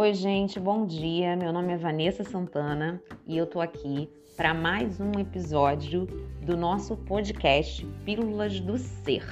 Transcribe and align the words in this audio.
Oi, 0.00 0.14
gente, 0.14 0.60
bom 0.60 0.86
dia. 0.86 1.34
Meu 1.34 1.52
nome 1.52 1.72
é 1.72 1.76
Vanessa 1.76 2.22
Santana 2.22 3.02
e 3.26 3.36
eu 3.36 3.48
tô 3.48 3.60
aqui 3.60 4.08
para 4.36 4.54
mais 4.54 5.00
um 5.00 5.10
episódio 5.18 6.06
do 6.40 6.56
nosso 6.56 6.96
podcast 6.98 7.84
Pílulas 8.04 8.60
do 8.60 8.78
Ser. 8.78 9.24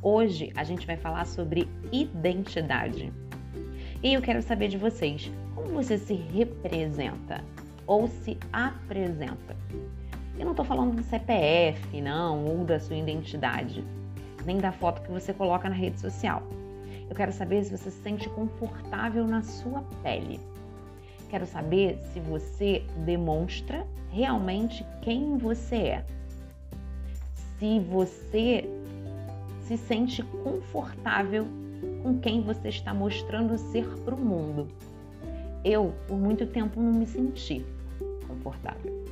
Hoje 0.00 0.52
a 0.54 0.62
gente 0.62 0.86
vai 0.86 0.96
falar 0.96 1.26
sobre 1.26 1.68
identidade. 1.90 3.12
E 4.00 4.14
eu 4.14 4.22
quero 4.22 4.40
saber 4.40 4.68
de 4.68 4.78
vocês, 4.78 5.32
como 5.56 5.70
você 5.70 5.98
se 5.98 6.14
representa 6.14 7.42
ou 7.84 8.06
se 8.06 8.38
apresenta? 8.52 9.56
Eu 10.38 10.46
não 10.46 10.54
tô 10.54 10.62
falando 10.62 10.94
do 10.94 11.02
CPF, 11.02 12.00
não, 12.00 12.44
ou 12.44 12.64
da 12.64 12.78
sua 12.78 12.94
identidade, 12.94 13.82
nem 14.46 14.58
da 14.58 14.70
foto 14.70 15.02
que 15.02 15.10
você 15.10 15.34
coloca 15.34 15.68
na 15.68 15.74
rede 15.74 15.98
social. 15.98 16.44
Eu 17.08 17.16
quero 17.16 17.32
saber 17.32 17.64
se 17.64 17.70
você 17.70 17.90
se 17.90 18.02
sente 18.02 18.28
confortável 18.30 19.26
na 19.26 19.42
sua 19.42 19.82
pele. 20.02 20.38
Quero 21.30 21.46
saber 21.46 21.98
se 22.12 22.20
você 22.20 22.84
demonstra 23.04 23.86
realmente 24.10 24.84
quem 25.02 25.36
você 25.36 25.76
é. 25.76 26.06
Se 27.58 27.80
você 27.80 28.64
se 29.62 29.76
sente 29.76 30.22
confortável 30.22 31.46
com 32.02 32.18
quem 32.18 32.42
você 32.42 32.68
está 32.68 32.94
mostrando 32.94 33.58
ser 33.58 33.86
para 34.04 34.14
o 34.14 34.18
mundo. 34.18 34.68
Eu, 35.64 35.94
por 36.06 36.16
muito 36.16 36.46
tempo, 36.46 36.80
não 36.80 36.92
me 36.92 37.06
senti 37.06 37.64
confortável. 38.26 39.04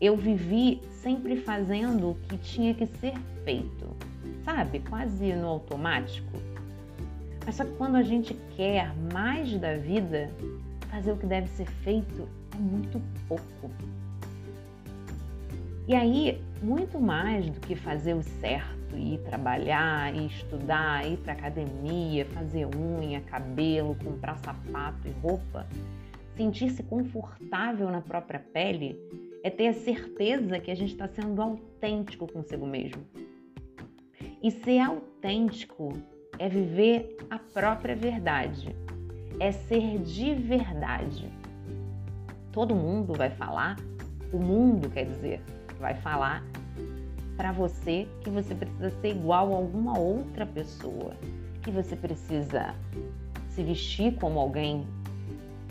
Eu 0.00 0.16
vivi 0.16 0.80
sempre 1.02 1.36
fazendo 1.36 2.10
o 2.10 2.14
que 2.14 2.36
tinha 2.38 2.74
que 2.74 2.86
ser 2.86 3.14
feito, 3.44 3.88
sabe? 4.44 4.80
Quase 4.80 5.32
no 5.34 5.48
automático 5.48 6.32
mas 7.44 7.56
só 7.56 7.64
que 7.64 7.72
quando 7.72 7.96
a 7.96 8.02
gente 8.02 8.34
quer 8.56 8.94
mais 9.12 9.58
da 9.58 9.76
vida, 9.76 10.30
fazer 10.90 11.12
o 11.12 11.16
que 11.16 11.26
deve 11.26 11.48
ser 11.48 11.66
feito 11.66 12.28
é 12.54 12.58
muito 12.58 13.00
pouco. 13.28 13.70
E 15.88 15.94
aí, 15.94 16.40
muito 16.62 17.00
mais 17.00 17.50
do 17.50 17.58
que 17.60 17.74
fazer 17.74 18.14
o 18.14 18.22
certo, 18.22 18.96
ir 18.96 19.18
trabalhar, 19.24 20.14
ir 20.14 20.26
estudar, 20.26 21.04
ir 21.04 21.16
para 21.18 21.32
academia, 21.32 22.24
fazer 22.26 22.66
unha, 22.66 23.20
cabelo, 23.22 23.96
comprar 23.96 24.38
sapato 24.38 25.08
e 25.08 25.10
roupa, 25.20 25.66
sentir-se 26.36 26.82
confortável 26.84 27.90
na 27.90 28.00
própria 28.00 28.38
pele 28.38 28.96
é 29.42 29.50
ter 29.50 29.68
a 29.68 29.72
certeza 29.72 30.60
que 30.60 30.70
a 30.70 30.74
gente 30.74 30.92
está 30.92 31.08
sendo 31.08 31.42
autêntico 31.42 32.30
consigo 32.30 32.64
mesmo. 32.64 33.02
E 34.40 34.50
ser 34.50 34.78
autêntico 34.78 35.92
é 36.42 36.48
viver 36.48 37.16
a 37.30 37.38
própria 37.38 37.94
verdade, 37.94 38.74
é 39.38 39.52
ser 39.52 39.98
de 40.00 40.34
verdade. 40.34 41.30
Todo 42.50 42.74
mundo 42.74 43.14
vai 43.14 43.30
falar, 43.30 43.76
o 44.32 44.38
mundo 44.38 44.90
quer 44.90 45.04
dizer, 45.04 45.40
vai 45.78 45.94
falar 45.94 46.42
para 47.36 47.52
você 47.52 48.08
que 48.24 48.28
você 48.28 48.56
precisa 48.56 48.90
ser 48.90 49.10
igual 49.10 49.52
a 49.52 49.56
alguma 49.56 49.96
outra 49.96 50.44
pessoa, 50.44 51.14
que 51.62 51.70
você 51.70 51.94
precisa 51.94 52.74
se 53.50 53.62
vestir 53.62 54.16
como 54.16 54.40
alguém 54.40 54.84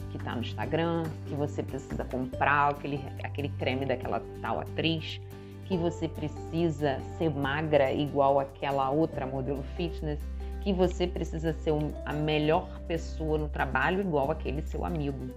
que 0.10 0.16
está 0.16 0.34
no 0.36 0.42
Instagram, 0.42 1.04
que 1.26 1.34
você 1.34 1.62
precisa 1.62 2.06
comprar 2.06 2.72
aquele, 2.72 3.02
aquele 3.22 3.50
creme 3.50 3.86
daquela 3.86 4.24
tal 4.42 4.62
atriz, 4.62 5.20
que 5.66 5.76
você 5.76 6.08
precisa 6.08 6.98
ser 7.18 7.30
magra 7.30 7.92
igual 7.92 8.40
aquela 8.40 8.90
outra 8.90 9.28
modelo 9.28 9.64
fitness, 9.76 10.20
que 10.62 10.72
você 10.72 11.08
precisa 11.08 11.54
ser 11.54 11.74
a 12.06 12.14
melhor 12.14 12.80
pessoa 12.88 13.38
no 13.38 13.50
trabalho 13.50 14.02
igual 14.02 14.32
aquele 14.32 14.62
seu 14.62 14.86
amigo 14.86 15.30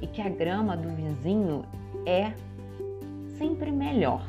e 0.00 0.06
que 0.06 0.22
a 0.22 0.28
grama 0.28 0.76
do 0.76 0.88
vizinho 0.90 1.64
é 2.06 2.32
sempre 3.36 3.70
melhor. 3.70 4.24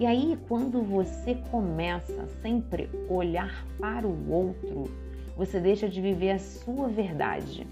E 0.00 0.06
aí, 0.06 0.38
quando 0.48 0.80
você 0.82 1.34
começa 1.50 2.26
sempre 2.40 2.88
olhar 3.08 3.64
para 3.80 4.06
o 4.06 4.30
outro, 4.30 4.84
você 5.36 5.58
deixa 5.58 5.88
de 5.88 6.00
viver 6.00 6.30
a 6.30 6.38
sua 6.38 6.88
verdade. 6.88 7.66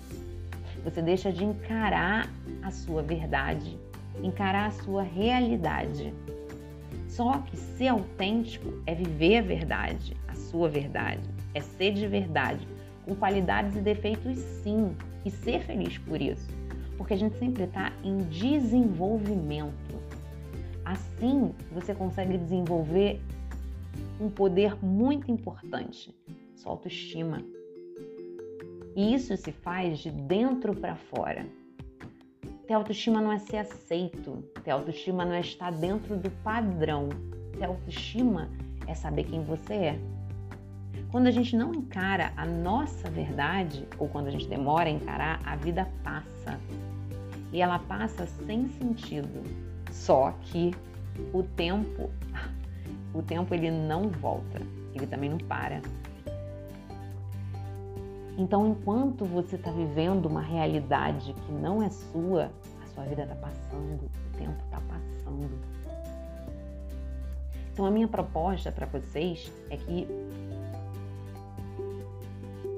Você 0.82 1.00
deixa 1.00 1.32
de 1.32 1.44
encarar 1.44 2.28
a 2.62 2.70
sua 2.70 3.02
verdade, 3.02 3.78
encarar 4.22 4.66
a 4.66 4.70
sua 4.70 5.02
realidade. 5.02 6.12
Só 7.08 7.38
que 7.38 7.56
ser 7.56 7.88
autêntico 7.88 8.72
é 8.86 8.94
viver 8.94 9.38
a 9.38 9.42
verdade, 9.42 10.16
sua 10.56 10.70
verdade, 10.70 11.20
é 11.52 11.60
ser 11.60 11.92
de 11.92 12.06
verdade, 12.06 12.66
com 13.04 13.14
qualidades 13.14 13.76
e 13.76 13.80
defeitos 13.80 14.38
sim, 14.38 14.96
e 15.22 15.30
ser 15.30 15.60
feliz 15.60 15.98
por 15.98 16.20
isso, 16.20 16.48
porque 16.96 17.12
a 17.12 17.16
gente 17.16 17.36
sempre 17.36 17.64
está 17.64 17.92
em 18.02 18.16
desenvolvimento. 18.30 19.74
Assim, 20.82 21.52
você 21.72 21.94
consegue 21.94 22.38
desenvolver 22.38 23.20
um 24.18 24.30
poder 24.30 24.82
muito 24.82 25.30
importante, 25.30 26.14
sua 26.54 26.72
autoestima. 26.72 27.42
E 28.96 29.12
isso 29.12 29.36
se 29.36 29.52
faz 29.52 29.98
de 29.98 30.10
dentro 30.10 30.74
para 30.74 30.96
fora. 30.96 31.44
Ter 32.66 32.72
autoestima 32.72 33.20
não 33.20 33.30
é 33.30 33.38
ser 33.38 33.58
aceito, 33.58 34.42
ter 34.64 34.70
autoestima 34.70 35.22
não 35.22 35.34
é 35.34 35.40
estar 35.40 35.70
dentro 35.70 36.16
do 36.16 36.30
padrão. 36.42 37.10
Ter 37.58 37.66
autoestima 37.66 38.48
é 38.86 38.94
saber 38.94 39.24
quem 39.24 39.44
você 39.44 39.74
é. 39.74 40.15
Quando 41.10 41.28
a 41.28 41.30
gente 41.30 41.56
não 41.56 41.72
encara 41.72 42.32
a 42.36 42.44
nossa 42.44 43.08
verdade, 43.10 43.86
ou 43.98 44.08
quando 44.08 44.26
a 44.26 44.30
gente 44.30 44.48
demora 44.48 44.88
a 44.88 44.92
encarar, 44.92 45.40
a 45.44 45.54
vida 45.56 45.88
passa. 46.02 46.58
E 47.52 47.62
ela 47.62 47.78
passa 47.78 48.26
sem 48.26 48.68
sentido. 48.68 49.42
Só 49.90 50.34
que 50.42 50.74
o 51.32 51.42
tempo, 51.42 52.10
o 53.14 53.22
tempo 53.22 53.54
ele 53.54 53.70
não 53.70 54.08
volta, 54.08 54.60
ele 54.94 55.06
também 55.06 55.30
não 55.30 55.38
para. 55.38 55.80
Então, 58.36 58.68
enquanto 58.68 59.24
você 59.24 59.56
está 59.56 59.70
vivendo 59.70 60.26
uma 60.26 60.42
realidade 60.42 61.32
que 61.32 61.52
não 61.52 61.82
é 61.82 61.88
sua, 61.88 62.50
a 62.82 62.86
sua 62.88 63.04
vida 63.04 63.22
está 63.22 63.34
passando, 63.36 64.04
o 64.04 64.36
tempo 64.36 64.62
está 64.64 64.80
passando. 64.80 65.76
Então, 67.72 67.86
a 67.86 67.90
minha 67.90 68.08
proposta 68.08 68.70
para 68.70 68.86
vocês 68.86 69.50
é 69.70 69.76
que 69.76 70.06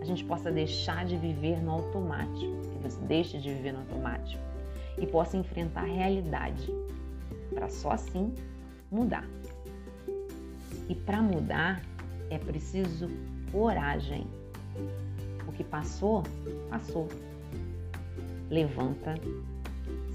gente 0.08 0.24
possa 0.24 0.50
deixar 0.50 1.04
de 1.04 1.16
viver 1.16 1.62
no 1.62 1.72
automático, 1.72 2.56
que 2.72 2.78
você 2.82 2.98
deixe 3.02 3.38
de 3.38 3.52
viver 3.52 3.72
no 3.72 3.80
automático 3.80 4.42
e 4.96 5.06
possa 5.06 5.36
enfrentar 5.36 5.82
a 5.82 5.86
realidade, 5.86 6.66
para 7.54 7.69
só 7.69 7.91
assim 7.92 8.34
mudar. 8.91 9.24
E 10.88 10.94
para 10.94 11.20
mudar 11.20 11.82
é 12.30 12.38
preciso 12.38 13.08
coragem. 13.52 14.26
O 15.46 15.52
que 15.52 15.62
passou, 15.62 16.22
passou. 16.70 17.08
Levanta, 18.48 19.14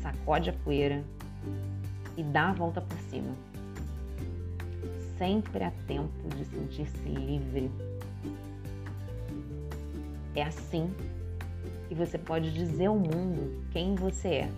sacode 0.01 0.49
a 0.49 0.53
poeira 0.53 1.03
e 2.17 2.23
dá 2.23 2.49
a 2.49 2.53
volta 2.53 2.81
por 2.81 2.97
cima. 3.09 3.35
Sempre 5.17 5.63
há 5.63 5.71
tempo 5.87 6.27
de 6.35 6.45
sentir-se 6.45 7.07
livre 7.07 7.71
é 10.35 10.43
assim 10.43 10.93
que 11.87 11.95
você 11.95 12.17
pode 12.17 12.51
dizer 12.53 12.87
ao 12.87 12.97
mundo 12.97 13.63
quem 13.71 13.95
você 13.95 14.27
é. 14.27 14.49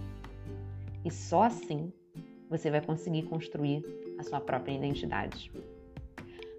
E 1.04 1.12
só 1.12 1.44
assim 1.44 1.92
você 2.50 2.70
vai 2.72 2.82
conseguir 2.82 3.24
construir 3.24 3.84
a 4.18 4.24
sua 4.24 4.40
própria 4.40 4.74
identidade. 4.74 5.52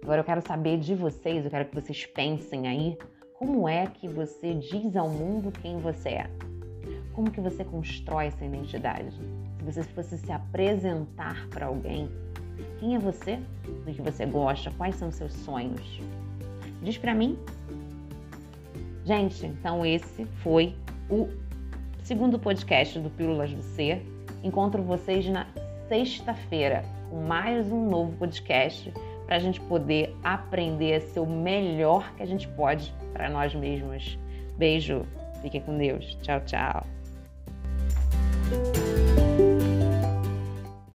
Agora 0.03 0.21
eu 0.21 0.25
quero 0.25 0.45
saber 0.45 0.79
de 0.79 0.95
vocês, 0.95 1.43
eu 1.43 1.51
quero 1.51 1.65
que 1.65 1.75
vocês 1.75 2.05
pensem 2.05 2.67
aí 2.67 2.97
como 3.37 3.67
é 3.67 3.87
que 3.87 4.07
você 4.07 4.53
diz 4.53 4.95
ao 4.95 5.09
mundo 5.09 5.51
quem 5.51 5.79
você 5.79 6.09
é. 6.09 6.29
Como 7.13 7.31
que 7.31 7.41
você 7.41 7.63
constrói 7.63 8.27
essa 8.27 8.45
identidade? 8.45 9.11
Se 9.11 9.63
você 9.63 9.83
fosse 9.83 10.17
se 10.17 10.31
apresentar 10.31 11.47
para 11.49 11.65
alguém, 11.65 12.09
quem 12.79 12.95
é 12.95 12.99
você? 12.99 13.39
Do 13.85 13.93
que 13.93 14.01
você 14.01 14.25
gosta? 14.25 14.71
Quais 14.71 14.95
são 14.95 15.09
os 15.09 15.15
seus 15.15 15.33
sonhos? 15.33 15.99
Diz 16.81 16.97
para 16.97 17.13
mim 17.13 17.37
Gente, 19.07 19.45
então 19.45 19.85
esse 19.85 20.25
foi 20.43 20.75
o 21.09 21.29
segundo 22.03 22.37
podcast 22.37 22.99
do 22.99 23.09
Pílulas 23.09 23.53
do 23.53 23.63
Ser. 23.63 24.05
Encontro 24.43 24.83
vocês 24.83 25.25
na 25.29 25.47
sexta-feira 25.87 26.83
com 27.09 27.21
mais 27.21 27.71
um 27.71 27.89
novo 27.89 28.11
podcast 28.17 28.93
para 29.25 29.37
a 29.37 29.39
gente 29.39 29.61
poder 29.61 30.13
aprender 30.25 30.95
a 30.95 30.99
ser 30.99 31.21
o 31.21 31.25
melhor 31.25 32.13
que 32.15 32.23
a 32.23 32.25
gente 32.25 32.49
pode 32.49 32.93
para 33.13 33.29
nós 33.29 33.55
mesmos. 33.55 34.19
Beijo, 34.57 35.05
fiquem 35.41 35.61
com 35.61 35.77
Deus. 35.77 36.17
Tchau, 36.21 36.41
tchau. 36.41 36.85